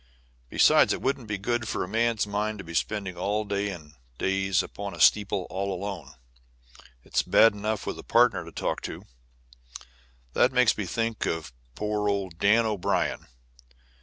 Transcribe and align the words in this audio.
Besides, 0.49 0.93
it 0.93 1.01
wouldn't 1.03 1.27
be 1.27 1.37
good 1.37 1.67
for 1.67 1.83
a 1.83 1.87
man's 1.87 2.25
mind 2.25 2.57
to 2.57 2.63
be 2.63 2.73
spending 2.73 3.13
days 3.47 3.71
and 3.71 3.93
days 4.17 4.63
upon 4.63 4.99
steeples 4.99 5.45
all 5.51 5.71
alone. 5.71 6.13
It's 7.03 7.21
bad 7.21 7.53
enough 7.53 7.85
with 7.85 7.99
a 7.99 8.03
partner 8.03 8.43
to 8.43 8.51
talk 8.51 8.81
to. 8.81 9.03
That 10.33 10.53
makes 10.53 10.75
me 10.75 10.87
think 10.87 11.27
of 11.27 11.53
poor 11.75 12.09
old 12.09 12.39
Dan 12.39 12.65
O'Brien. 12.65 13.27